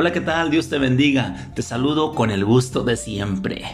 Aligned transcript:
Hola, 0.00 0.12
¿qué 0.12 0.20
tal? 0.20 0.52
Dios 0.52 0.68
te 0.68 0.78
bendiga. 0.78 1.50
Te 1.56 1.62
saludo 1.62 2.14
con 2.14 2.30
el 2.30 2.44
gusto 2.44 2.84
de 2.84 2.96
siempre. 2.96 3.64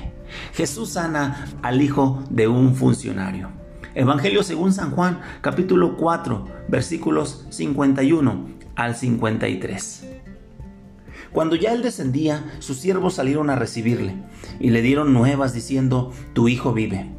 Jesús 0.54 0.93
sana 0.93 1.50
al 1.61 1.82
hijo 1.82 2.24
de 2.30 2.48
un 2.48 2.74
funcionario. 2.74 3.50
Evangelio 3.95 4.42
según 4.42 4.72
San 4.72 4.92
Juan, 4.92 5.21
capítulo 5.42 5.98
4, 5.98 6.46
versículos 6.68 7.45
51 7.50 8.46
al 8.74 8.96
53. 8.96 10.09
Cuando 11.30 11.56
ya 11.56 11.74
él 11.74 11.82
descendía, 11.82 12.43
sus 12.59 12.79
siervos 12.79 13.12
salieron 13.12 13.50
a 13.50 13.56
recibirle 13.56 14.14
y 14.59 14.70
le 14.70 14.80
dieron 14.80 15.12
nuevas 15.12 15.52
diciendo, 15.52 16.11
tu 16.32 16.48
hijo 16.48 16.72
vive. 16.72 17.12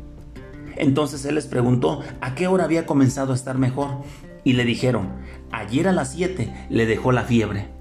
Entonces 0.78 1.24
él 1.26 1.36
les 1.36 1.46
preguntó 1.46 2.02
a 2.22 2.34
qué 2.34 2.48
hora 2.48 2.64
había 2.64 2.88
comenzado 2.88 3.34
a 3.34 3.36
estar 3.36 3.60
mejor 3.60 4.00
y 4.44 4.54
le 4.54 4.66
dijeron, 4.66 5.10
ayer 5.52 5.88
a 5.88 5.92
las 5.92 6.14
siete 6.14 6.52
le 6.72 6.88
dejó 6.88 7.12
la 7.12 7.22
fiebre. 7.22 7.75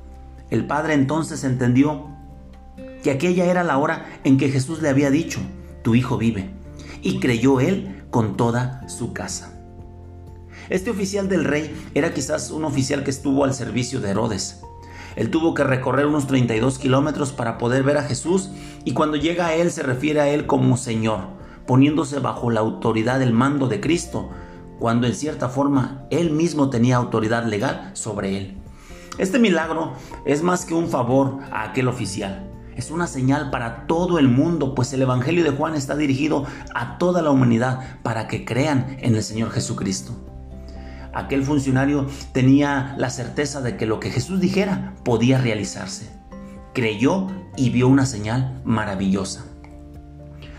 El 0.51 0.67
padre 0.67 0.95
entonces 0.95 1.45
entendió 1.45 2.09
que 3.03 3.11
aquella 3.11 3.47
era 3.47 3.65
la 3.65 3.79
hora 3.79 4.07
en 4.25 4.39
que 4.39 4.51
Jesús 4.51 4.83
le 4.83 4.89
había 4.89 5.11
dicho, 5.11 5.41
tu 5.83 5.95
hijo 5.95 6.17
vive, 6.19 6.51
y 7.03 7.21
creyó 7.21 7.61
él 7.61 8.05
con 8.11 8.37
toda 8.37 8.89
su 8.89 9.13
casa. 9.13 9.53
Este 10.71 10.91
oficial 10.91 11.29
del 11.29 11.45
rey 11.45 11.75
era 11.95 12.15
quizás 12.15 12.51
un 12.51 12.65
oficial 12.65 13.05
que 13.05 13.11
estuvo 13.11 13.45
al 13.45 13.53
servicio 13.53 14.01
de 14.01 14.11
Herodes. 14.11 14.63
Él 15.17 15.31
tuvo 15.31 15.55
que 15.55 15.63
recorrer 15.63 16.07
unos 16.07 16.27
32 16.27 16.79
kilómetros 16.79 17.33
para 17.33 17.59
poder 17.59 17.83
ver 17.83 17.99
a 17.99 18.03
Jesús 18.03 18.51
y 18.85 18.93
cuando 18.95 19.17
llega 19.17 19.47
a 19.47 19.55
él 19.55 19.71
se 19.71 19.83
refiere 19.83 20.21
a 20.21 20.29
él 20.29 20.47
como 20.47 20.77
Señor, 20.77 21.21
poniéndose 21.67 22.19
bajo 22.19 22.51
la 22.51 22.61
autoridad 22.61 23.19
del 23.19 23.33
mando 23.33 23.69
de 23.69 23.81
Cristo, 23.81 24.31
cuando 24.79 25.07
en 25.07 25.15
cierta 25.15 25.49
forma 25.49 26.07
él 26.11 26.31
mismo 26.31 26.71
tenía 26.71 26.97
autoridad 26.97 27.45
legal 27.45 27.91
sobre 27.93 28.39
él. 28.39 28.64
Este 29.17 29.39
milagro 29.39 29.93
es 30.25 30.43
más 30.43 30.65
que 30.65 30.75
un 30.75 30.89
favor 30.89 31.39
a 31.53 31.63
aquel 31.63 31.87
oficial. 31.87 32.51
Es 32.75 32.91
una 32.91 33.07
señal 33.07 33.51
para 33.51 33.87
todo 33.87 34.19
el 34.19 34.29
mundo, 34.29 34.75
pues 34.75 34.93
el 34.93 35.03
Evangelio 35.03 35.45
de 35.45 35.51
Juan 35.51 35.77
está 35.77 35.95
dirigido 35.95 36.47
a 36.75 36.99
toda 36.99 37.23
la 37.23 37.31
humanidad 37.31 38.01
para 38.03 38.27
que 38.27 38.45
crean 38.45 38.97
en 38.99 39.15
el 39.15 39.23
Señor 39.23 39.51
Jesucristo. 39.53 40.13
Aquel 41.13 41.45
funcionario 41.45 42.09
tenía 42.33 42.97
la 42.99 43.09
certeza 43.09 43.61
de 43.61 43.77
que 43.77 43.87
lo 43.87 44.01
que 44.01 44.11
Jesús 44.11 44.41
dijera 44.41 44.95
podía 45.05 45.39
realizarse. 45.39 46.11
Creyó 46.73 47.29
y 47.57 47.71
vio 47.71 47.87
una 47.87 48.07
señal 48.07 48.61
maravillosa. 48.65 49.45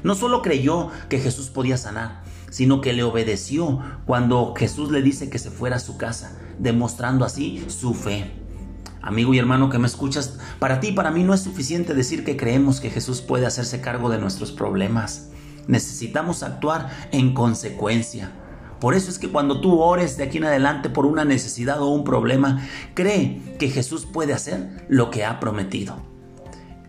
No 0.02 0.16
solo 0.16 0.42
creyó 0.42 0.92
que 1.10 1.20
Jesús 1.20 1.50
podía 1.50 1.76
sanar, 1.76 2.24
sino 2.50 2.80
que 2.80 2.94
le 2.94 3.04
obedeció 3.04 3.82
cuando 4.06 4.54
Jesús 4.56 4.92
le 4.92 5.02
dice 5.02 5.30
que 5.30 5.40
se 5.40 5.52
fuera 5.52 5.76
a 5.76 5.80
su 5.80 5.98
casa, 5.98 6.38
demostrando 6.58 7.26
así 7.26 7.66
su 7.68 7.94
fe. 7.94 8.45
Amigo 9.06 9.36
y 9.36 9.38
hermano 9.38 9.70
que 9.70 9.78
me 9.78 9.86
escuchas, 9.86 10.40
para 10.58 10.80
ti 10.80 10.88
y 10.88 10.92
para 10.94 11.12
mí 11.12 11.24
no 11.24 11.36
es 11.36 11.42
suficiente 11.42 11.94
decir 11.94 12.24
que 12.24 12.36
creemos 12.36 12.82
que 12.82 12.90
Jesús 12.90 13.22
puede 13.22 13.46
hacerse 13.46 13.80
cargo 13.80 14.10
de 14.10 14.18
nuestros 14.18 14.52
problemas. 14.52 15.30
Necesitamos 15.68 16.42
actuar 16.42 16.90
en 17.12 17.36
consecuencia. 17.36 18.32
Por 18.80 18.96
eso 18.96 19.12
es 19.12 19.20
que 19.20 19.30
cuando 19.30 19.62
tú 19.62 19.80
ores 19.80 20.18
de 20.18 20.24
aquí 20.24 20.40
en 20.40 20.46
adelante 20.46 20.90
por 20.90 21.06
una 21.06 21.24
necesidad 21.24 21.84
o 21.84 21.90
un 21.90 22.04
problema, 22.04 22.68
cree 22.96 23.56
que 23.60 23.70
Jesús 23.70 24.08
puede 24.12 24.34
hacer 24.34 24.88
lo 24.90 25.12
que 25.12 25.24
ha 25.24 25.40
prometido. 25.40 25.98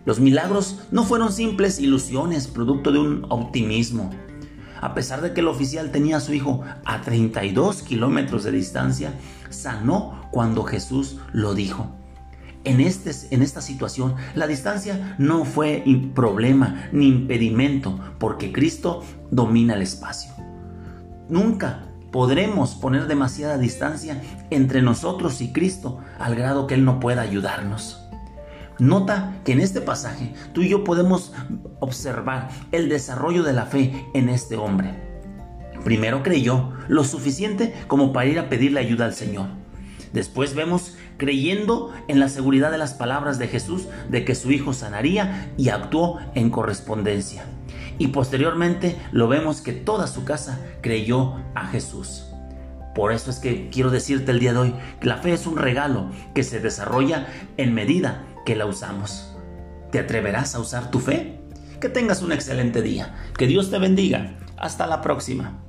Los 0.03 0.19
milagros 0.19 0.79
no 0.89 1.03
fueron 1.03 1.31
simples 1.31 1.79
ilusiones, 1.79 2.47
producto 2.47 2.91
de 2.91 2.97
un 2.97 3.27
optimismo. 3.29 4.09
A 4.81 4.95
pesar 4.95 5.21
de 5.21 5.33
que 5.33 5.41
el 5.41 5.47
oficial 5.47 5.91
tenía 5.91 6.17
a 6.17 6.21
su 6.21 6.33
hijo 6.33 6.63
a 6.83 7.01
32 7.01 7.83
kilómetros 7.83 8.43
de 8.43 8.53
distancia, 8.53 9.13
sanó 9.51 10.27
cuando 10.31 10.63
Jesús 10.63 11.17
lo 11.31 11.53
dijo. 11.53 11.91
En, 12.63 12.81
este, 12.81 13.11
en 13.33 13.41
esta 13.41 13.61
situación, 13.61 14.15
la 14.35 14.47
distancia 14.47 15.15
no 15.17 15.45
fue 15.45 15.83
problema 16.13 16.89
ni 16.91 17.07
impedimento, 17.07 17.99
porque 18.19 18.51
Cristo 18.51 19.03
domina 19.31 19.75
el 19.75 19.81
espacio. 19.81 20.33
Nunca 21.29 21.87
podremos 22.11 22.75
poner 22.75 23.07
demasiada 23.07 23.57
distancia 23.57 24.21
entre 24.49 24.81
nosotros 24.81 25.41
y 25.41 25.51
Cristo 25.51 25.99
al 26.19 26.35
grado 26.35 26.67
que 26.67 26.75
Él 26.75 26.85
no 26.85 26.99
pueda 26.99 27.21
ayudarnos. 27.21 28.03
Nota 28.79 29.33
que 29.43 29.53
en 29.53 29.59
este 29.59 29.81
pasaje 29.81 30.33
tú 30.53 30.61
y 30.61 30.69
yo 30.69 30.83
podemos 30.83 31.33
observar 31.79 32.49
el 32.71 32.89
desarrollo 32.89 33.43
de 33.43 33.53
la 33.53 33.65
fe 33.65 34.05
en 34.13 34.29
este 34.29 34.55
hombre. 34.55 34.93
Primero 35.83 36.21
creyó 36.21 36.71
lo 36.87 37.03
suficiente 37.03 37.73
como 37.87 38.13
para 38.13 38.27
ir 38.27 38.39
a 38.39 38.49
pedirle 38.49 38.79
ayuda 38.79 39.05
al 39.05 39.13
Señor. 39.13 39.47
Después 40.13 40.55
vemos 40.55 40.95
creyendo 41.17 41.93
en 42.07 42.19
la 42.19 42.29
seguridad 42.29 42.71
de 42.71 42.77
las 42.77 42.93
palabras 42.93 43.39
de 43.39 43.47
Jesús 43.47 43.87
de 44.09 44.25
que 44.25 44.35
su 44.35 44.51
hijo 44.51 44.73
sanaría 44.73 45.51
y 45.57 45.69
actuó 45.69 46.19
en 46.35 46.49
correspondencia. 46.49 47.45
Y 47.99 48.07
posteriormente 48.07 48.95
lo 49.11 49.27
vemos 49.27 49.61
que 49.61 49.73
toda 49.73 50.07
su 50.07 50.23
casa 50.23 50.59
creyó 50.81 51.35
a 51.55 51.67
Jesús. 51.67 52.25
Por 52.95 53.11
eso 53.11 53.29
es 53.29 53.37
que 53.37 53.69
quiero 53.69 53.91
decirte 53.91 54.31
el 54.31 54.39
día 54.39 54.53
de 54.53 54.59
hoy 54.59 54.75
que 54.99 55.07
la 55.07 55.17
fe 55.17 55.33
es 55.33 55.45
un 55.45 55.57
regalo 55.57 56.09
que 56.33 56.43
se 56.43 56.59
desarrolla 56.59 57.27
en 57.57 57.73
medida 57.73 58.23
que 58.45 58.55
la 58.55 58.65
usamos. 58.65 59.35
¿Te 59.91 59.99
atreverás 59.99 60.55
a 60.55 60.59
usar 60.59 60.89
tu 60.89 60.99
fe? 60.99 61.39
Que 61.79 61.89
tengas 61.89 62.21
un 62.21 62.31
excelente 62.31 62.81
día. 62.81 63.15
Que 63.37 63.45
Dios 63.45 63.69
te 63.69 63.77
bendiga. 63.77 64.37
Hasta 64.57 64.87
la 64.87 65.01
próxima. 65.01 65.66